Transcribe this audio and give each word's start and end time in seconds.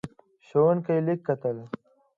ښوونکی 0.47 0.97
لیک 1.05 1.19
کتل. 1.27 1.57